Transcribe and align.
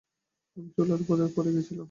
আমি 0.57 0.69
চুলার 0.75 0.99
উপর 1.03 1.17
পড়ে 1.35 1.49
গিয়েছিলাম। 1.53 1.79